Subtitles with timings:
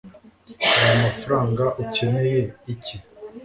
[0.79, 2.41] aya mafranga ukeneye
[2.73, 2.95] iki